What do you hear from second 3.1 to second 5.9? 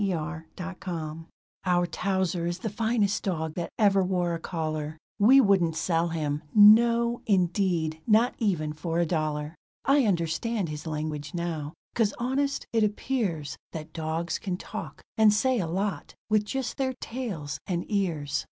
dog that ever wore a collar, We wouldn't